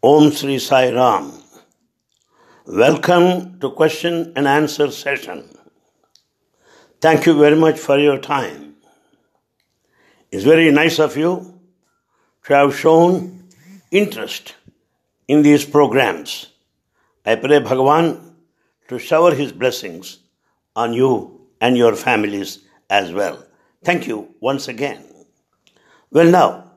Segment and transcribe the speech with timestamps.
[0.00, 1.32] Om Sri Sai Ram.
[2.66, 5.42] Welcome to question and answer session.
[7.00, 8.76] Thank you very much for your time.
[10.30, 11.58] It's very nice of you
[12.44, 13.48] to have shown
[13.90, 14.54] interest
[15.26, 16.52] in these programs.
[17.26, 18.20] I pray Bhagavan
[18.86, 20.20] to shower his blessings
[20.76, 23.44] on you and your families as well.
[23.82, 25.02] Thank you once again.
[26.12, 26.70] Well, now,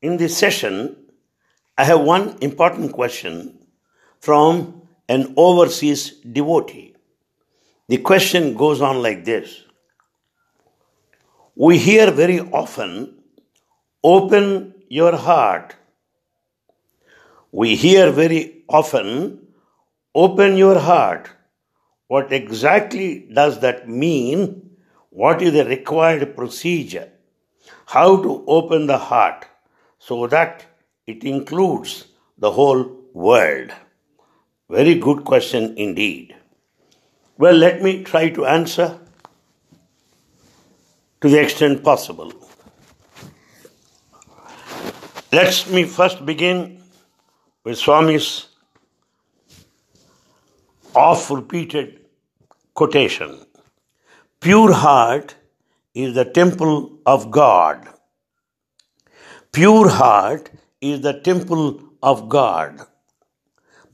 [0.00, 1.03] in this session,
[1.76, 3.58] I have one important question
[4.20, 6.94] from an overseas devotee.
[7.88, 9.64] The question goes on like this
[11.56, 13.16] We hear very often,
[14.04, 15.74] open your heart.
[17.50, 19.48] We hear very often,
[20.14, 21.28] open your heart.
[22.06, 24.70] What exactly does that mean?
[25.10, 27.10] What is the required procedure?
[27.86, 29.46] How to open the heart
[29.98, 30.66] so that
[31.06, 32.06] it includes
[32.38, 33.72] the whole world?
[34.68, 36.34] Very good question indeed.
[37.36, 38.98] Well, let me try to answer
[41.20, 42.32] to the extent possible.
[45.32, 46.82] Let me first begin
[47.64, 48.48] with Swami's
[50.94, 52.00] oft repeated
[52.74, 53.44] quotation
[54.40, 55.34] Pure heart
[55.94, 57.88] is the temple of God.
[59.52, 60.50] Pure heart
[60.92, 62.80] is the temple of God.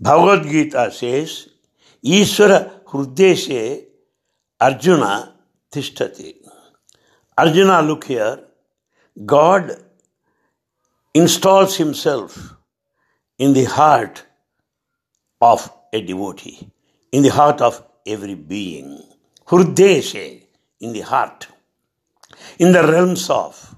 [0.00, 1.48] Bhagavad Gita says,
[2.05, 3.84] Ishvara Hrudeshe
[4.60, 5.34] Arjuna
[5.70, 6.34] Tishtati.
[7.38, 8.44] Arjuna, look here.
[9.24, 9.77] God
[11.14, 12.56] installs himself
[13.38, 14.24] in the heart
[15.41, 16.68] of a devotee,
[17.12, 18.98] in the heart of every being.
[19.46, 20.42] Hrudeshe,
[20.80, 21.46] in the heart.
[22.58, 23.77] In the realms of,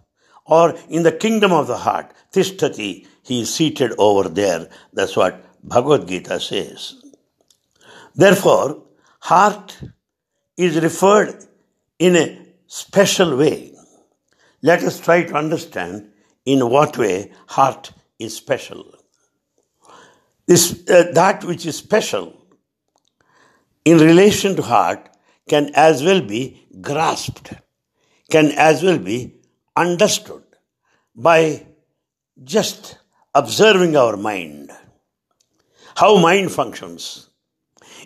[0.57, 2.13] or in the kingdom of the heart.
[2.35, 4.69] Tishtati, he is seated over there.
[4.93, 6.79] That's what Bhagavad Gita says.
[8.15, 8.83] Therefore,
[9.21, 9.81] heart
[10.57, 11.47] is referred
[11.99, 12.27] in a
[12.67, 13.73] special way.
[14.61, 16.11] Let us try to understand
[16.45, 18.85] in what way heart is special.
[20.47, 22.27] This, uh, that which is special
[23.85, 25.09] in relation to heart
[25.49, 26.43] can as well be
[26.81, 27.55] grasped,
[28.31, 29.19] can as well be
[29.77, 30.42] understood
[31.15, 31.67] by
[32.43, 32.99] just
[33.35, 34.71] observing our mind,
[35.97, 37.29] how mind functions,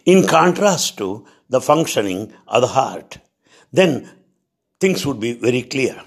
[0.04, 3.18] in contrast to the functioning of the heart,
[3.72, 4.10] then
[4.80, 6.02] things would be very clear.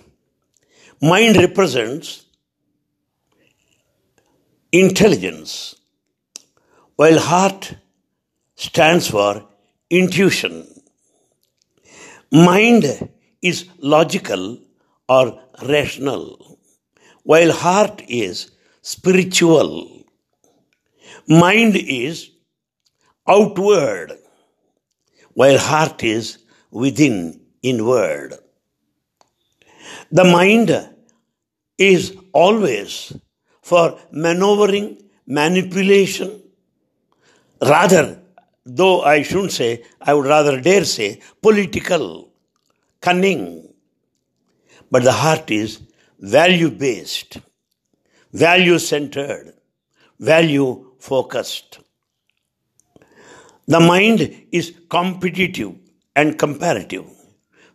[1.02, 2.26] Mind represents
[4.72, 5.76] intelligence,
[6.96, 7.76] while heart
[8.56, 9.48] stands for
[9.90, 10.68] intuition.
[12.32, 13.10] Mind
[13.42, 14.60] is logical
[15.08, 16.59] or rational,
[17.30, 18.38] while heart is
[18.82, 19.70] spiritual.
[21.28, 22.32] Mind is
[23.28, 24.14] outward,
[25.36, 26.40] while heart is
[26.72, 28.34] within, inward.
[30.12, 30.72] The mind
[31.78, 33.14] is always
[33.62, 34.88] for maneuvering,
[35.28, 36.42] manipulation,
[37.62, 38.06] rather,
[38.66, 42.34] though I shouldn't say, I would rather dare say, political,
[43.02, 43.72] cunning.
[44.90, 45.80] But the heart is
[46.20, 47.40] value based
[48.32, 49.54] value centered,
[50.20, 51.80] value focused.
[53.68, 55.76] The mind is competitive
[56.16, 57.06] and comparative,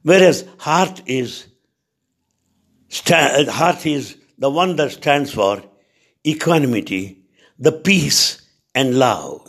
[0.02, 1.46] whereas heart is
[3.06, 5.62] heart is the one that stands for
[6.26, 7.22] equanimity,
[7.58, 8.42] the peace
[8.74, 9.40] and love.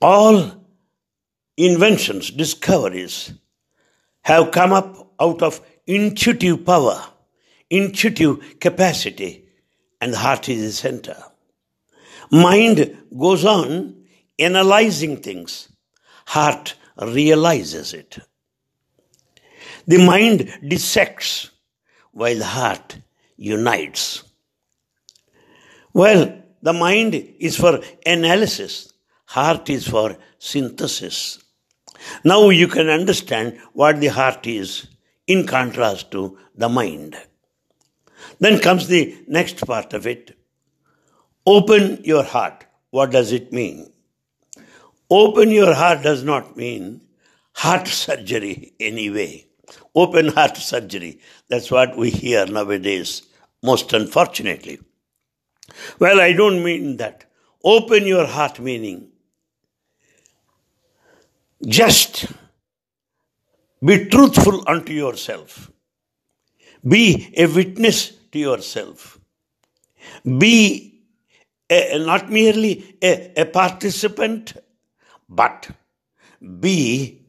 [0.00, 0.66] All
[1.56, 3.32] inventions, discoveries
[4.22, 7.12] have come up out of intuitive power
[7.72, 9.46] intuitive capacity,
[9.98, 11.16] and the heart is the center.
[12.30, 14.04] Mind goes on
[14.38, 15.70] analyzing things,
[16.26, 18.18] heart realizes it.
[19.86, 21.50] The mind dissects
[22.12, 22.98] while the heart
[23.36, 24.22] unites.
[25.94, 28.92] Well, the mind is for analysis,
[29.24, 31.42] heart is for synthesis.
[32.22, 34.88] Now you can understand what the heart is
[35.32, 37.16] in contrast to the mind.
[38.38, 40.36] Then comes the next part of it.
[41.46, 42.66] Open your heart.
[42.90, 43.92] What does it mean?
[45.10, 47.00] Open your heart does not mean
[47.54, 49.46] heart surgery anyway.
[49.94, 51.20] Open heart surgery.
[51.48, 53.22] That's what we hear nowadays,
[53.62, 54.80] most unfortunately.
[55.98, 57.24] Well, I don't mean that.
[57.64, 59.12] Open your heart meaning
[61.66, 62.26] just
[63.84, 65.70] be truthful unto yourself.
[66.86, 69.18] Be a witness to yourself.
[70.24, 71.04] Be
[71.70, 74.54] a, not merely a, a participant,
[75.28, 75.68] but
[76.60, 77.22] be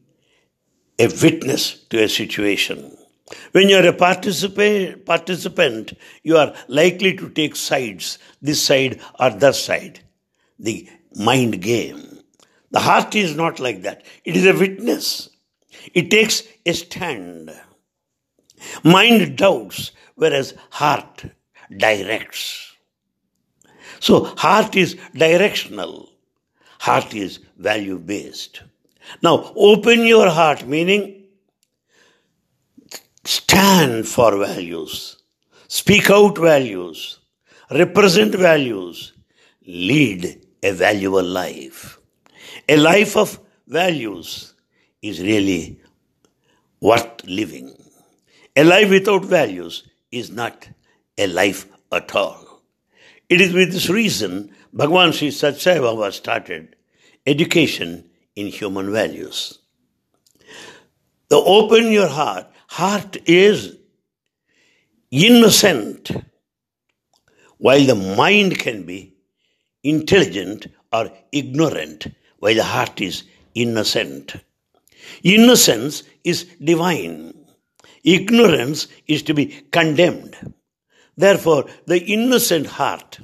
[0.98, 2.96] a witness to a situation.
[3.52, 9.30] When you are a participant, participant, you are likely to take sides, this side or
[9.30, 10.00] that side.
[10.58, 12.20] The mind game.
[12.70, 14.04] The heart is not like that.
[14.24, 15.30] It is a witness.
[15.92, 17.52] It takes a stand.
[18.82, 21.24] Mind doubts, whereas heart
[21.76, 22.72] directs.
[24.00, 26.10] So, heart is directional,
[26.78, 28.62] heart is value based.
[29.22, 31.24] Now, open your heart, meaning
[33.24, 35.22] stand for values,
[35.68, 37.20] speak out values,
[37.70, 39.12] represent values,
[39.66, 41.98] lead a valuable life.
[42.68, 44.53] A life of values
[45.04, 45.78] is really
[46.80, 47.76] worth living.
[48.56, 50.68] A life without values is not
[51.18, 52.62] a life at all.
[53.28, 56.76] It is with this reason Bhagavan Sri Sathya Baba started
[57.26, 59.58] education in human values.
[61.28, 63.76] The open your heart, heart is
[65.10, 66.10] innocent,
[67.58, 69.16] while the mind can be
[69.82, 72.06] intelligent or ignorant,
[72.38, 73.24] while the heart is
[73.54, 74.34] innocent.
[75.22, 77.34] Innocence is divine.
[78.04, 80.54] Ignorance is to be condemned.
[81.16, 83.20] Therefore, the innocent heart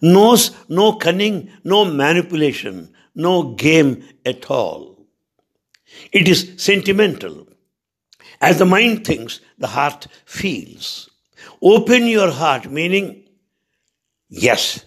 [0.00, 5.06] knows no cunning, no manipulation, no game at all.
[6.12, 7.46] It is sentimental.
[8.40, 11.08] As the mind thinks, the heart feels.
[11.62, 13.24] Open your heart, meaning,
[14.28, 14.84] yes,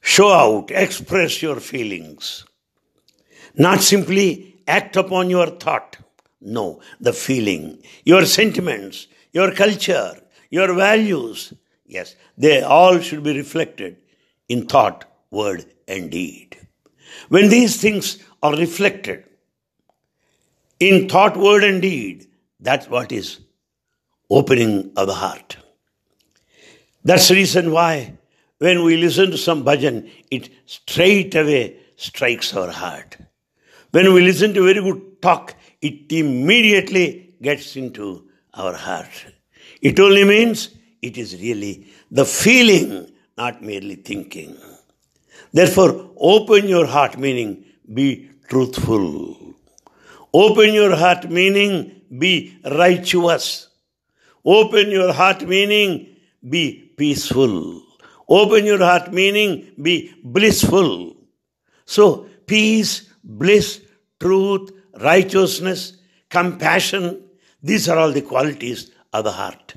[0.00, 2.44] show out, express your feelings.
[3.54, 5.98] Not simply act upon your thought.
[6.40, 10.20] No, the feeling, your sentiments, your culture,
[10.50, 11.52] your values.
[11.86, 13.98] Yes, they all should be reflected
[14.48, 16.56] in thought, word, and deed.
[17.28, 19.24] When these things are reflected
[20.80, 22.26] in thought, word, and deed,
[22.58, 23.40] that's what is
[24.30, 25.56] opening of the heart.
[27.04, 28.18] That's the reason why
[28.58, 33.16] when we listen to some bhajan, it straight away strikes our heart.
[33.92, 39.26] When we listen to very good talk, it immediately gets into our heart.
[39.82, 40.70] It only means
[41.02, 44.56] it is really the feeling, not merely thinking.
[45.52, 49.36] Therefore, open your heart, meaning be truthful.
[50.32, 53.68] Open your heart, meaning be righteous.
[54.42, 56.16] Open your heart, meaning
[56.48, 57.82] be peaceful.
[58.26, 61.14] Open your heart, meaning be blissful.
[61.84, 63.80] So, peace, bliss,
[64.20, 64.70] truth,
[65.00, 65.96] righteousness,
[66.30, 67.22] compassion,
[67.62, 69.74] these are all the qualities of the heart.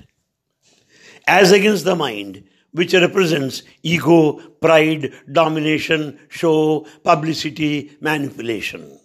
[1.27, 8.99] As against the mind, which represents ego, pride, domination, show, publicity, manipulation.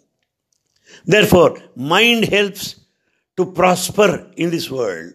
[1.04, 2.80] Therefore, mind helps
[3.36, 5.14] to prosper in this world,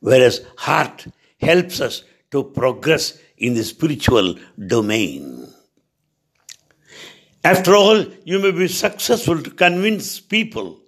[0.00, 1.06] whereas heart
[1.40, 4.36] helps us to progress in the spiritual
[4.66, 5.43] domain.
[7.44, 10.80] After all, you may be successful to convince people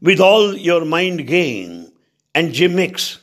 [0.00, 1.92] with all your mind game
[2.34, 3.20] and gimmicks,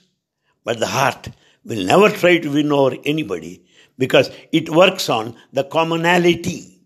[0.63, 1.27] but the heart
[1.65, 3.65] will never try to win over anybody
[3.97, 6.81] because it works on the commonality.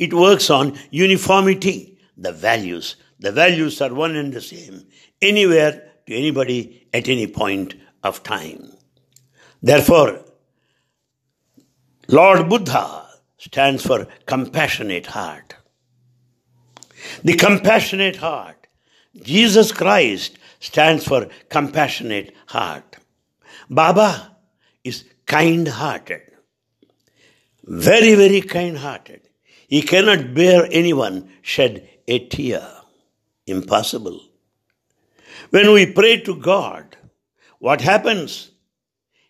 [0.00, 2.96] It works on uniformity, the values.
[3.20, 4.86] The values are one and the same
[5.22, 8.72] anywhere to anybody at any point of time.
[9.62, 10.24] Therefore,
[12.08, 13.07] Lord Buddha
[13.38, 15.56] stands for compassionate heart.
[17.22, 18.66] The compassionate heart.
[19.22, 22.96] Jesus Christ stands for compassionate heart.
[23.70, 24.36] Baba
[24.84, 26.22] is kind hearted,
[27.64, 29.20] very, very kind hearted.
[29.68, 32.66] He cannot bear anyone shed a tear.
[33.46, 34.20] Impossible.
[35.50, 36.96] When we pray to God,
[37.58, 38.50] what happens?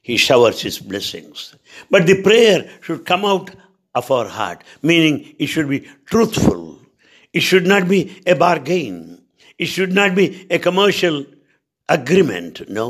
[0.03, 1.55] He showers His blessings.
[1.91, 3.51] But the prayer should come out
[3.99, 6.79] of our heart, meaning it should be truthful.
[7.33, 9.23] It should not be a bargain.
[9.59, 11.27] It should not be a commercial
[11.89, 12.69] agreement.
[12.69, 12.89] No.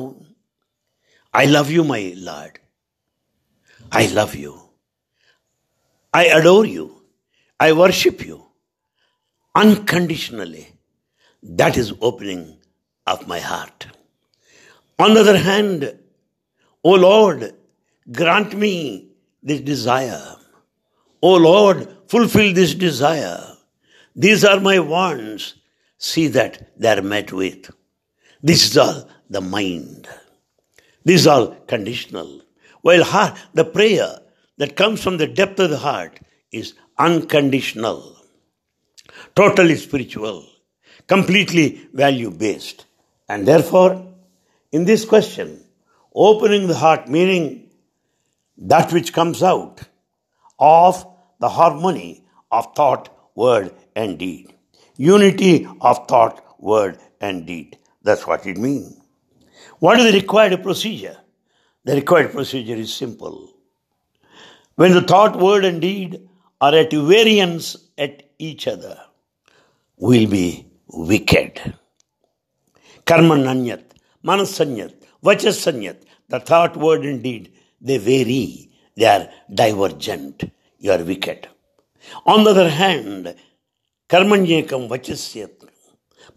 [1.33, 2.59] I love you, my Lord.
[3.91, 4.55] I love you.
[6.13, 7.03] I adore you.
[7.61, 8.45] I worship you
[9.55, 10.69] unconditionally.
[11.43, 12.59] That is opening
[13.07, 13.87] of my heart.
[14.99, 15.99] On the other hand,
[16.85, 17.55] O Lord,
[18.11, 19.09] grant me
[19.43, 20.38] this desire.
[21.23, 23.57] O Lord, fulfill this desire.
[24.15, 25.55] These are my wants.
[25.99, 27.71] See that they are met with.
[28.43, 30.09] This is all the mind.
[31.05, 32.43] These are conditional.
[32.83, 34.19] While heart, the prayer,
[34.59, 36.19] that comes from the depth of the heart
[36.53, 38.17] is unconditional,
[39.35, 40.47] totally spiritual,
[41.07, 42.87] completely value based.
[43.29, 44.07] And therefore,
[44.73, 45.65] in this question,
[46.15, 47.71] opening the heart, meaning
[48.59, 49.81] that which comes out
[50.59, 51.07] of
[51.41, 54.55] the harmony of thought, word, and deed.
[54.97, 57.79] Unity of thought, word, and deed.
[58.03, 58.97] That's what it means.
[59.79, 61.17] What is the required procedure?
[61.85, 63.53] The required procedure is simple.
[64.75, 66.29] When the thought, word, and deed
[66.61, 69.01] are at variance at each other,
[69.97, 71.75] we'll be wicked.
[73.07, 73.85] Karmananyat,
[74.25, 78.68] manasanyat, vachasanyat, the thought, word, and deed, they vary.
[78.99, 80.43] They are divergent.
[80.81, 81.47] You are wicked.
[82.27, 83.33] On the other hand,
[84.09, 85.53] karmanyekam vachasyat,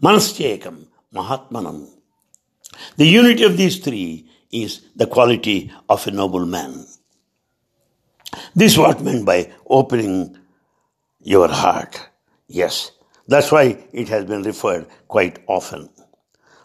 [0.00, 1.88] manasyekam mahatmanam.
[2.96, 6.86] The unity of these three is the quality of a noble man.
[8.54, 10.38] This is what meant by opening
[11.20, 12.00] your heart.
[12.46, 12.92] Yes,
[13.26, 15.90] that's why it has been referred quite often.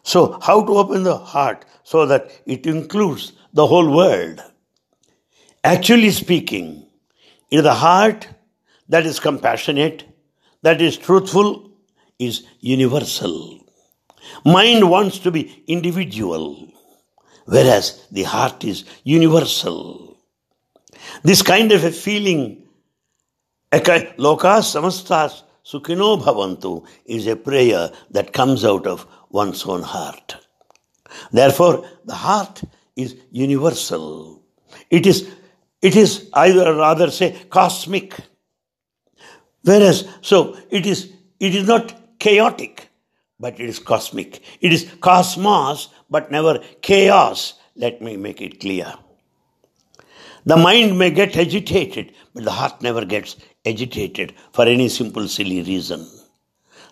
[0.03, 4.43] So, how to open the heart so that it includes the whole world?
[5.67, 6.87] Actually speaking,
[7.51, 8.25] in the heart
[8.87, 10.05] that is compassionate,
[10.61, 11.69] that is truthful,
[12.17, 13.59] is universal.
[14.45, 16.71] Mind wants to be individual,
[17.47, 20.17] whereas the heart is universal.
[21.23, 22.63] This kind of a feeling,
[23.73, 30.37] loka samastas sukhino bhavantu, is a prayer that comes out of one's own heart.
[31.33, 32.61] Therefore, the heart
[32.95, 34.41] is universal.
[34.89, 35.29] It is,
[35.81, 38.15] it is either rather say cosmic.
[39.63, 42.87] Whereas, so it is, it is not chaotic
[43.39, 44.41] but it is cosmic.
[44.61, 47.53] It is cosmos, but never chaos.
[47.75, 48.93] Let me make it clear.
[50.45, 55.61] The mind may get agitated, but the heart never gets agitated for any simple, silly
[55.61, 56.07] reason.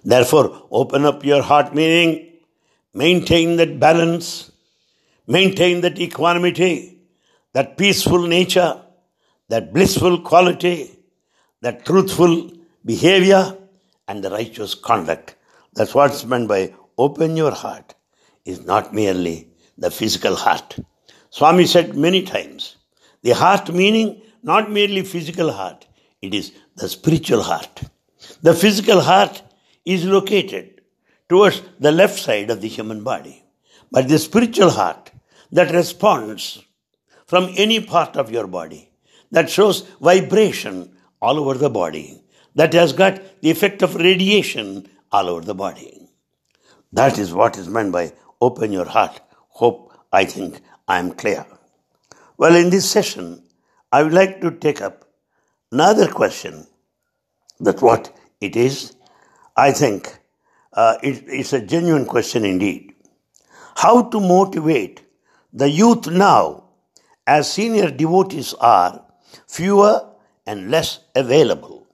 [0.04, 2.34] Therefore, open up your heart, meaning
[2.94, 4.52] maintain that balance,
[5.26, 6.95] maintain that equanimity,
[7.56, 8.82] that peaceful nature,
[9.48, 10.92] that blissful quality,
[11.62, 12.52] that truthful
[12.84, 13.58] behavior,
[14.10, 15.36] and the righteous conduct
[15.74, 17.96] that's what's meant by open your heart,
[18.44, 19.48] is not merely
[19.78, 20.78] the physical heart.
[21.30, 22.76] Swami said many times,
[23.24, 25.88] the heart meaning not merely physical heart,
[26.22, 27.84] it is the spiritual heart.
[28.42, 29.42] The physical heart
[29.86, 30.82] is located
[31.30, 33.44] towards the left side of the human body.
[33.92, 35.12] But the spiritual heart
[35.54, 36.62] that responds
[37.26, 38.90] from any part of your body,
[39.32, 42.22] that shows vibration all over the body,
[42.56, 46.08] that has got the effect of radiation all over the body.
[46.94, 49.20] That is what is meant by open your heart.
[49.50, 51.46] Hope I think I am clear.
[52.38, 53.44] Well, in this session,
[53.92, 55.06] I would like to take up
[55.72, 56.68] another question
[57.60, 58.96] that what it is.
[59.56, 60.20] I think
[60.74, 62.94] uh, it, it's a genuine question indeed.
[63.76, 65.02] How to motivate
[65.54, 66.65] the youth now,
[67.28, 69.04] as senior devotees are
[69.48, 70.10] fewer
[70.46, 71.88] and less available?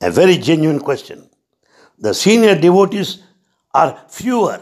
[0.00, 1.28] A very genuine question.
[1.98, 3.22] The senior devotees
[3.74, 4.60] are fewer.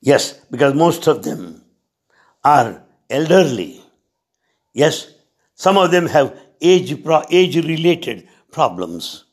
[0.00, 1.62] Yes, because most of them
[2.44, 3.82] are elderly.
[4.72, 5.12] Yes,
[5.54, 6.96] some of them have age,
[7.30, 9.24] age related problems.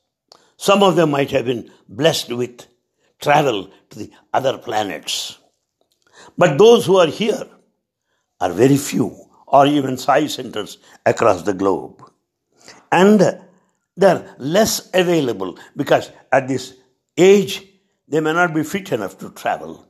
[0.57, 2.65] Some of them might have been blessed with
[3.19, 5.37] travel to the other planets.
[6.37, 7.47] But those who are here
[8.43, 9.09] are very few,
[9.47, 12.03] or even sai centers across the globe.
[12.91, 13.21] And
[13.95, 16.73] they're less available because at this
[17.17, 17.63] age
[18.07, 19.87] they may not be fit enough to travel.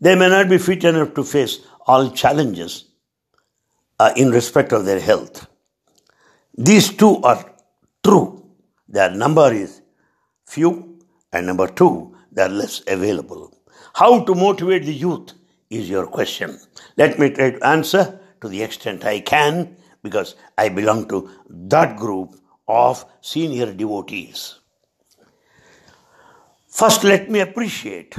[0.00, 2.84] They may not be fit enough to face all challenges
[3.98, 5.48] uh, in respect of their health.
[6.56, 7.44] These two are
[8.04, 8.44] true.
[8.88, 9.82] Their number is
[10.46, 10.98] few,
[11.32, 13.52] and number two, they are less available.
[13.94, 15.32] How to motivate the youth
[15.68, 16.58] is your question.
[17.00, 21.96] Let me try to answer to the extent I can because I belong to that
[21.96, 22.36] group
[22.68, 24.58] of senior devotees.
[26.68, 28.18] First, let me appreciate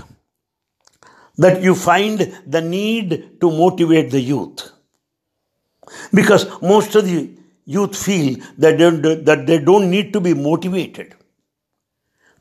[1.38, 4.72] that you find the need to motivate the youth.
[6.12, 7.30] Because most of the
[7.66, 11.14] youth feel that they, that they don't need to be motivated,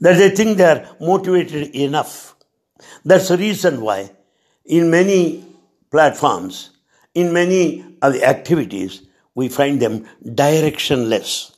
[0.00, 2.34] that they think they are motivated enough.
[3.04, 4.10] That's the reason why,
[4.64, 5.49] in many
[5.90, 6.70] platforms,
[7.14, 9.02] in many of the activities,
[9.34, 11.54] we find them directionless.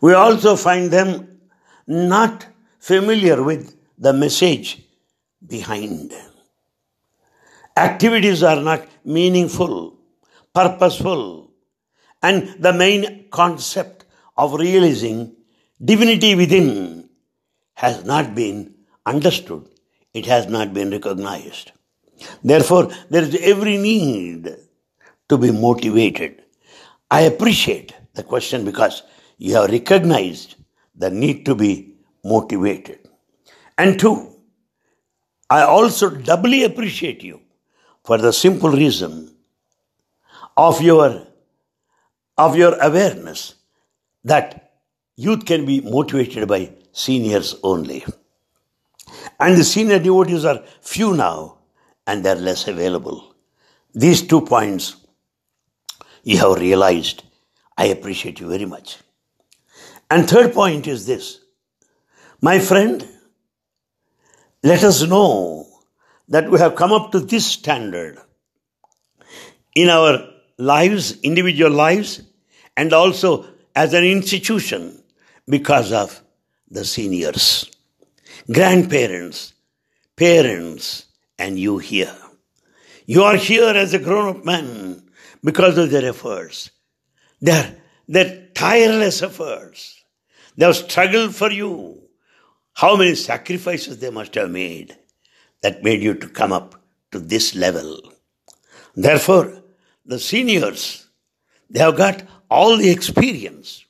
[0.00, 1.40] We also find them
[1.86, 2.46] not
[2.78, 4.82] familiar with the message
[5.46, 6.12] behind.
[7.76, 9.98] Activities are not meaningful,
[10.54, 11.42] purposeful,
[12.22, 14.04] And the main concept
[14.36, 15.34] of realizing
[15.84, 17.08] divinity within
[17.74, 19.68] has not been understood,
[20.14, 21.72] it has not been recognized.
[22.42, 24.56] Therefore, there is every need
[25.28, 26.42] to be motivated.
[27.10, 29.02] I appreciate the question because
[29.38, 30.56] you have recognized
[30.94, 33.00] the need to be motivated.
[33.76, 34.36] And two,
[35.50, 37.40] I also doubly appreciate you
[38.04, 39.34] for the simple reason
[40.56, 41.26] of your
[42.38, 43.54] of your awareness
[44.24, 44.72] that
[45.16, 48.04] youth can be motivated by seniors only.
[49.38, 51.58] And the senior devotees are few now
[52.06, 53.34] and they're less available.
[53.94, 54.96] These two points
[56.22, 57.24] you have realized.
[57.76, 58.98] I appreciate you very much.
[60.10, 61.40] And third point is this.
[62.40, 63.06] My friend,
[64.62, 65.66] let us know
[66.28, 68.18] that we have come up to this standard
[69.74, 70.28] in our
[70.58, 72.22] lives, individual lives,
[72.76, 75.02] and also as an institution
[75.48, 76.22] because of
[76.70, 77.70] the seniors,
[78.50, 79.54] grandparents,
[80.16, 81.06] parents,
[81.42, 82.16] and you here.
[83.06, 85.02] You are here as a grown up man
[85.42, 86.70] because of their efforts.
[87.40, 90.04] Their, their tireless efforts.
[90.56, 92.00] They have struggled for you.
[92.74, 94.96] How many sacrifices they must have made
[95.62, 96.82] that made you to come up
[97.12, 98.00] to this level.
[98.94, 99.62] Therefore,
[100.04, 101.08] the seniors,
[101.70, 103.84] they have got all the experience.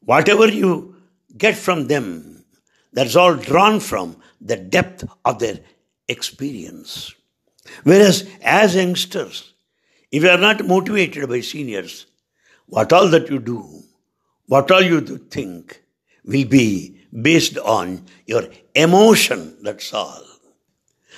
[0.00, 0.96] Whatever you
[1.36, 2.44] get from them,
[2.92, 5.60] that's all drawn from the depth of their
[6.10, 7.14] experience.
[7.84, 9.54] Whereas as youngsters,
[10.10, 12.06] if you are not motivated by seniors,
[12.66, 13.82] what all that you do,
[14.46, 15.82] what all you think
[16.24, 20.24] will be based on your emotion, that's all.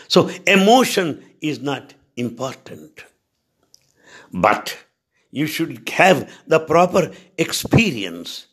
[0.08, 3.04] So emotion is not important.
[4.32, 4.76] But
[5.30, 8.46] you should have the proper experience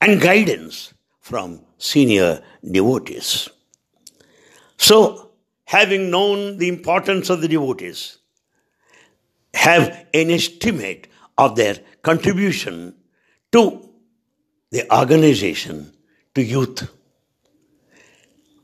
[0.00, 3.48] and guidance from senior devotees.
[4.76, 5.25] So,
[5.66, 8.18] having known the importance of the devotees,
[9.52, 12.94] have an estimate of their contribution
[13.52, 13.90] to
[14.70, 15.92] the organization,
[16.34, 16.88] to youth.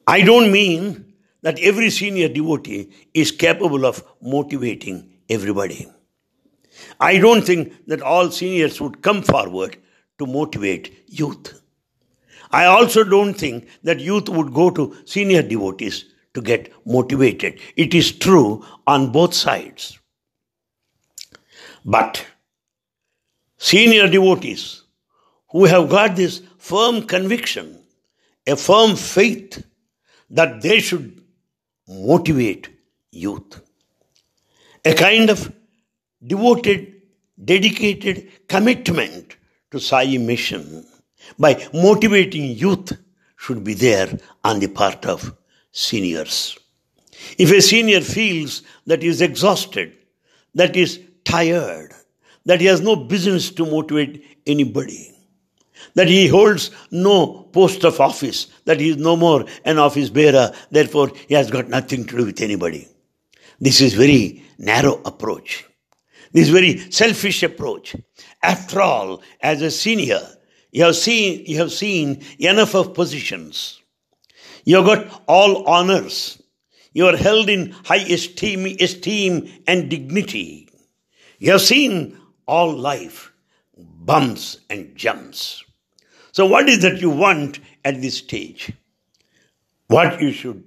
[0.06, 5.88] I don't mean that every senior devotee is capable of motivating everybody.
[7.00, 9.76] I don't think that all seniors would come forward
[10.18, 11.60] to motivate youth.
[12.50, 17.58] I also don't think that youth would go to senior devotees to get motivated.
[17.76, 19.98] It is true on both sides.
[21.84, 22.24] But
[23.58, 24.82] senior devotees
[25.50, 27.78] who have got this firm conviction,
[28.46, 29.64] a firm faith
[30.30, 31.22] that they should
[31.86, 32.70] motivate
[33.10, 33.60] youth,
[34.84, 35.52] a kind of
[36.24, 37.02] devoted,
[37.44, 39.36] dedicated commitment
[39.70, 40.86] to Sai mission
[41.38, 42.92] by motivating youth
[43.36, 45.34] should be there on the part of
[45.72, 46.58] seniors.
[47.38, 49.96] If a senior feels that he is exhausted,
[50.54, 51.92] that is tired,
[52.44, 55.08] that he has no business to motivate anybody,
[55.94, 60.52] that he holds no post of office, that he is no more an office bearer,
[60.70, 62.88] therefore he has got nothing to do with anybody.
[63.60, 65.64] This is very narrow approach.
[66.32, 67.94] This very selfish approach.
[68.42, 70.20] After all, as a senior,
[70.70, 73.81] you have seen, you have seen enough of positions.
[74.64, 76.42] You got all honors.
[76.92, 80.68] You are held in high esteem, esteem and dignity.
[81.38, 83.32] You have seen all life,
[83.76, 85.64] bumps and jumps.
[86.32, 88.72] So what is that you want at this stage?
[89.88, 90.64] What you should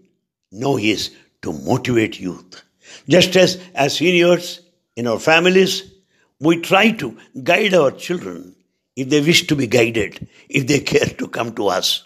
[0.51, 2.63] know is to motivate youth.
[3.07, 4.61] Just as as seniors,
[4.95, 5.91] in our families,
[6.39, 8.55] we try to guide our children
[8.95, 12.03] if they wish to be guided, if they care to come to us,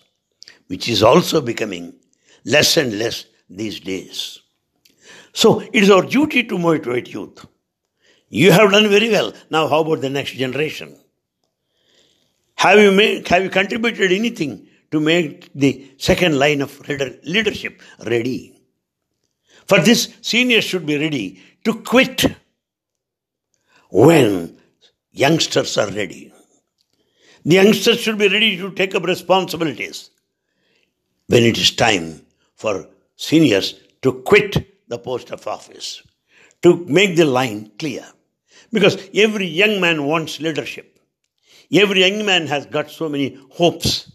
[0.70, 1.94] which is also becoming
[2.46, 4.40] less and less these days.
[5.34, 7.46] So it is our duty to motivate youth.
[8.30, 9.34] You have done very well.
[9.50, 10.96] Now, how about the next generation?
[12.56, 18.62] Have you made, have you contributed anything to make the second line of leadership ready?
[19.66, 22.26] For this, seniors should be ready to quit
[23.90, 24.56] when
[25.12, 26.32] youngsters are ready.
[27.44, 30.12] The youngsters should be ready to take up responsibilities
[31.30, 32.22] when it is time
[32.56, 36.02] for seniors to quit the post of office,
[36.64, 38.06] to make the line clear.
[38.74, 41.00] Because every young man wants leadership.
[41.72, 44.12] Every young man has got so many hopes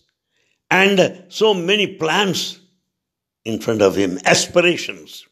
[0.71, 2.59] and so many plans
[3.45, 5.25] in front of him, aspirations.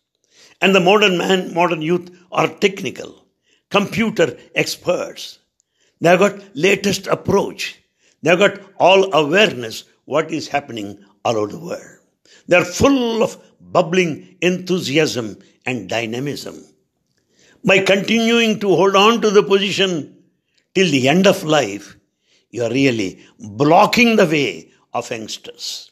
[0.61, 3.27] And the modern man, modern youth are technical
[3.71, 5.41] computer experts.
[6.01, 7.81] They have got latest approach.
[8.23, 11.99] They have got all awareness what is happening all over the world.
[12.49, 16.65] They are full of bubbling enthusiasm and dynamism.
[17.65, 20.17] By continuing to hold on to the position
[20.75, 21.97] till the end of life,
[22.51, 25.91] you are really blocking the way of youngsters.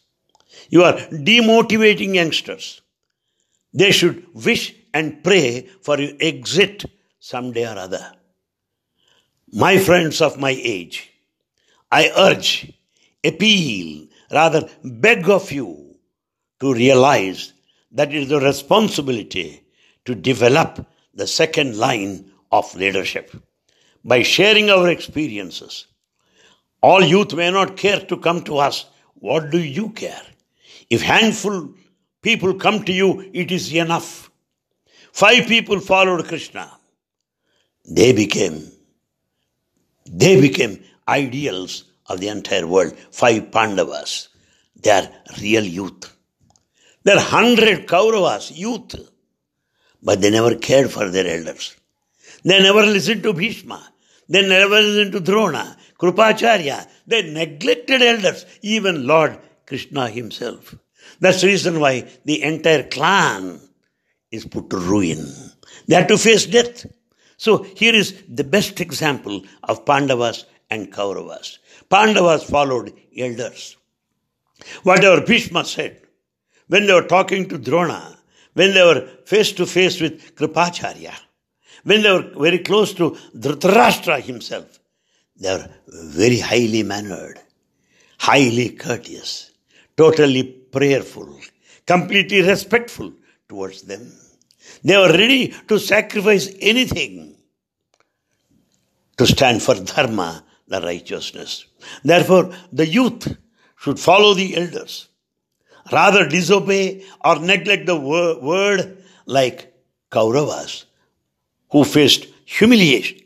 [0.69, 2.83] You are demotivating youngsters.
[3.73, 6.85] They should wish and pray for your exit
[7.21, 8.12] someday or other.
[9.53, 11.11] My friends of my age,
[11.90, 12.73] I urge,
[13.25, 15.97] appeal, rather beg of you
[16.61, 17.53] to realize
[17.93, 19.62] that it is the responsibility
[20.05, 23.35] to develop the second line of leadership
[24.05, 25.87] by sharing our experiences.
[26.83, 28.87] All youth may not care to come to us.
[29.14, 30.23] What do you care?
[30.88, 31.75] If handful
[32.23, 34.31] people come to you, it is enough.
[35.12, 36.71] Five people followed Krishna.
[37.88, 38.71] They became,
[40.07, 42.92] they became ideals of the entire world.
[43.11, 44.29] Five Pandavas.
[44.83, 45.09] They are
[45.40, 46.16] real youth.
[47.05, 48.94] There are hundred Kauravas, youth.
[50.03, 51.77] But they never cared for their elders.
[52.42, 53.81] They never listened to Bhishma.
[54.29, 56.87] They never listened to Drona, Krupacharya.
[57.07, 60.75] They neglected elders, even Lord Krishna himself.
[61.20, 63.61] That's the reason why the entire clan
[64.31, 65.27] is put to ruin.
[65.87, 66.87] They had to face death.
[67.37, 71.59] So here is the best example of Pandavas and Kauravas.
[71.90, 73.76] Pandavas followed elders.
[74.85, 76.00] Whatever Bhishma said,
[76.68, 78.16] when they were talking to Drona,
[78.55, 81.14] when they were face to face with Kripacharya,
[81.85, 84.79] when they were very close to Dhritarashtra himself,
[85.37, 87.40] they were very highly mannered,
[88.18, 89.50] highly courteous,
[89.96, 91.40] totally prayerful,
[91.87, 93.12] completely respectful
[93.48, 94.12] towards them.
[94.85, 97.37] They were ready to sacrifice anything
[99.16, 101.67] to stand for dharma, the righteousness.
[102.03, 103.37] Therefore, the youth
[103.77, 105.09] should follow the elders,
[105.93, 109.75] rather disobey or neglect the word like
[110.11, 110.85] Kauravas,
[111.71, 113.19] who faced humiliation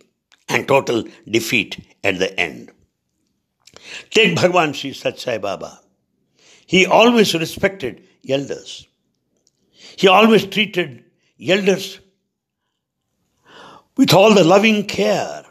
[0.49, 2.71] and total defeat at the end.
[4.11, 4.93] Take Bhagwan Sri
[5.39, 5.81] Baba.
[6.67, 8.87] He always respected elders.
[9.97, 11.05] He always treated
[11.47, 12.01] elders
[13.97, 15.45] with all the loving care,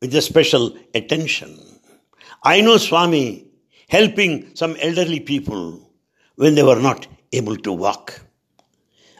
[0.00, 1.58] with the special attention.
[2.42, 3.46] I know Swami
[3.88, 5.90] helping some elderly people
[6.36, 8.20] when they were not able to walk.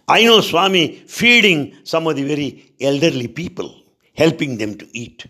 [0.08, 3.74] I know Swami feeding some of the very elderly people,
[4.14, 5.26] helping them to eat.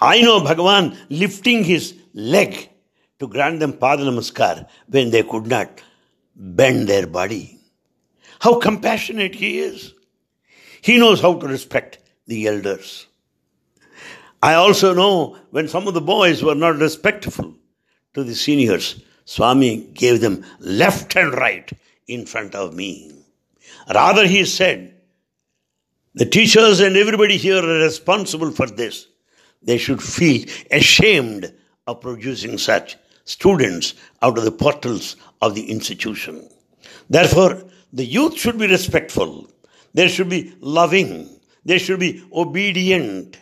[0.00, 2.68] I know Bhagavan lifting his leg
[3.18, 5.80] to grant them Padanamaskar when they could not
[6.36, 7.58] bend their body.
[8.40, 9.94] How compassionate he is.
[10.80, 13.06] He knows how to respect the elders.
[14.42, 17.54] I also know when some of the boys were not respectful
[18.14, 21.70] to the seniors, Swami gave them left and right
[22.08, 23.12] in front of me.
[23.94, 24.94] Rather, he said,
[26.14, 29.06] the teachers and everybody here are responsible for this.
[29.62, 31.54] They should feel ashamed
[31.86, 36.48] of producing such students out of the portals of the institution.
[37.08, 39.48] Therefore, the youth should be respectful.
[39.94, 41.30] They should be loving.
[41.64, 43.38] They should be obedient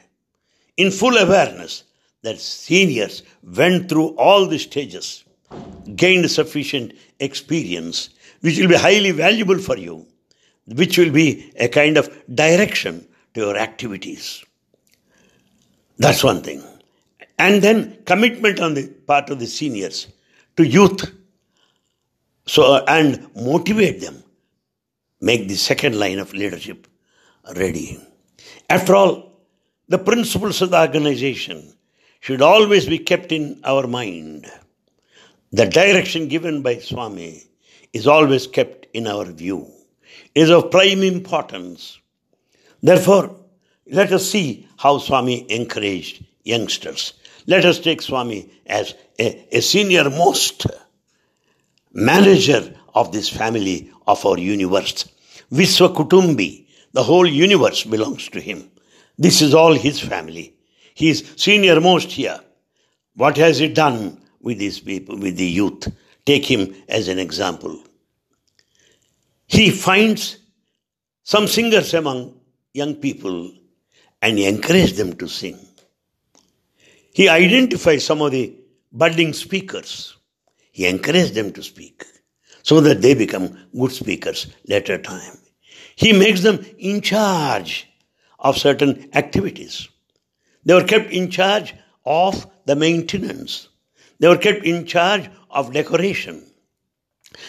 [0.81, 1.85] in full awareness
[2.23, 5.25] that seniors went through all the stages,
[5.95, 10.07] gained sufficient experience, which will be highly valuable for you,
[10.67, 14.45] which will be a kind of direction to your activities.
[15.99, 16.63] That's one thing.
[17.39, 20.07] And then commitment on the part of the seniors
[20.57, 21.11] to youth.
[22.47, 24.23] So, and motivate them.
[25.21, 26.87] Make the second line of leadership
[27.55, 27.99] ready.
[28.69, 29.30] After all,
[29.91, 31.75] the principles of the organization
[32.21, 34.47] should always be kept in our mind.
[35.51, 37.43] The direction given by Swami
[37.93, 39.67] is always kept in our view.
[40.33, 41.99] It is of prime importance.
[42.81, 43.35] Therefore,
[43.89, 47.15] let us see how Swami encouraged youngsters.
[47.49, 50.69] Let us take Swami as a, a senior most
[51.93, 55.09] manager of this family of our universe.
[55.51, 58.71] Viswa Kutumbi, the whole universe belongs to him.
[59.21, 60.55] This is all his family.
[60.95, 62.41] He is senior most here.
[63.15, 65.93] What has he done with these people, with the youth?
[66.25, 67.79] Take him as an example.
[69.47, 70.39] He finds
[71.23, 72.41] some singers among
[72.73, 73.53] young people
[74.23, 75.59] and he encourages them to sing.
[77.13, 78.57] He identifies some of the
[78.91, 80.17] budding speakers.
[80.73, 82.07] He encourages them to speak
[82.63, 85.37] so that they become good speakers later time.
[85.95, 87.90] He makes them in charge
[88.41, 89.89] of certain activities.
[90.65, 91.75] They were kept in charge
[92.05, 93.69] of the maintenance.
[94.19, 96.45] They were kept in charge of decoration.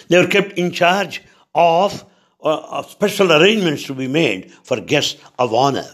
[0.08, 1.22] They were kept in charge
[1.54, 2.06] of,
[2.44, 5.88] uh, of special arrangements to be made for guests of honor.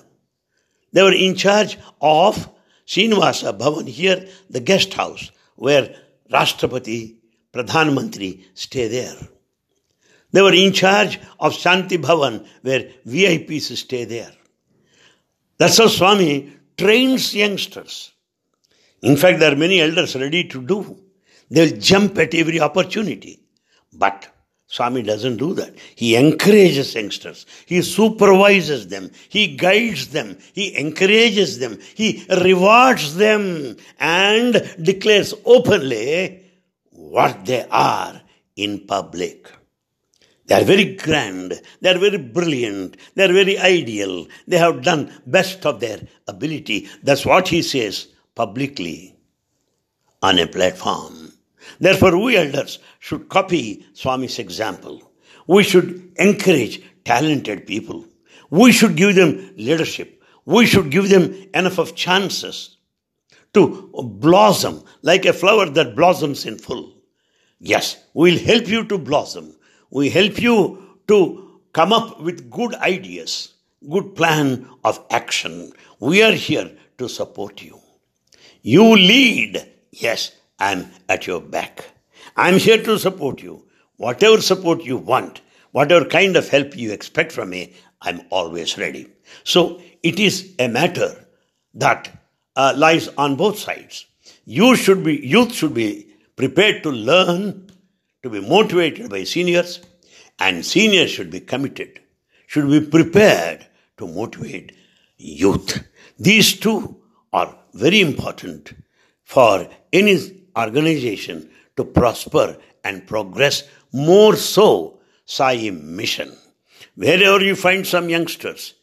[0.93, 2.49] They were in charge of
[2.85, 5.95] Srinivasa Bhavan here, the guest house, where
[6.31, 7.15] Rashtrapati,
[7.53, 9.17] Pradhan Mantri stay there.
[10.31, 14.31] They were in charge of Shanti Bhavan, where VIPs stay there.
[15.57, 18.11] That's how Swami trains youngsters.
[19.01, 20.97] In fact, there are many elders ready to do.
[21.49, 23.39] They'll jump at every opportunity.
[23.93, 24.27] But
[24.67, 25.75] Swami doesn't do that.
[25.95, 27.45] He encourages youngsters.
[27.65, 29.11] He supervises them.
[29.29, 30.37] He guides them.
[30.53, 31.79] He encourages them.
[31.95, 36.43] He rewards them and declares openly
[36.91, 38.21] what they are
[38.57, 39.49] in public.
[40.47, 41.61] They are very grand.
[41.81, 42.97] They are very brilliant.
[43.15, 44.27] They are very ideal.
[44.47, 46.89] They have done best of their ability.
[47.03, 49.15] That's what he says publicly
[50.21, 51.33] on a platform.
[51.79, 55.11] Therefore, we elders should copy Swami's example.
[55.47, 58.05] We should encourage talented people.
[58.49, 60.23] We should give them leadership.
[60.45, 62.77] We should give them enough of chances
[63.53, 66.93] to blossom like a flower that blossoms in full.
[67.59, 69.56] Yes, we'll help you to blossom.
[69.89, 73.53] We help you to come up with good ideas,
[73.89, 75.71] good plan of action.
[75.99, 77.79] We are here to support you.
[78.61, 79.65] You lead.
[79.91, 81.85] Yes, I'm at your back.
[82.35, 83.65] I'm here to support you.
[83.97, 89.07] Whatever support you want, whatever kind of help you expect from me, I'm always ready.
[89.43, 91.25] So it is a matter
[91.73, 92.11] that
[92.55, 94.05] uh, lies on both sides.
[94.45, 97.66] You should be, youth should be prepared to learn,
[98.27, 99.81] to be motivated by seniors,
[100.39, 101.99] and seniors should be committed,
[102.47, 103.65] should be prepared
[103.97, 104.73] to motivate
[105.17, 105.83] youth.
[106.19, 107.01] These two
[107.33, 108.73] are very important
[109.23, 116.31] for any organization to prosper and progress more so Sai mission.
[116.95, 118.75] Wherever you find some youngsters,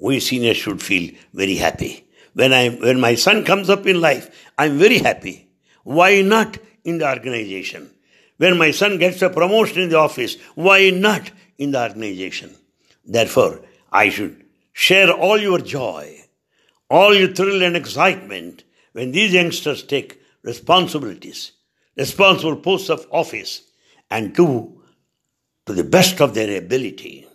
[0.00, 2.04] we seniors should feel very happy.
[2.34, 5.48] When I when my son comes up in life, I'm very happy.
[5.84, 7.91] Why not in the organization?
[8.42, 12.52] When my son gets a promotion in the office, why not in the organization?
[13.04, 13.60] Therefore,
[13.92, 16.24] I should share all your joy,
[16.90, 21.52] all your thrill and excitement when these youngsters take responsibilities,
[21.96, 23.62] responsible posts of office,
[24.10, 24.82] and do
[25.66, 27.28] to the best of their ability.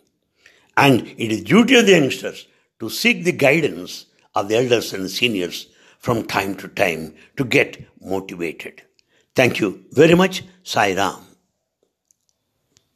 [0.75, 2.47] And it is duty of the youngsters
[2.81, 5.67] to seek the guidance of the elders and seniors
[5.99, 8.81] from time to time to get motivated.
[9.37, 11.26] Thank you very much, Sai Ram.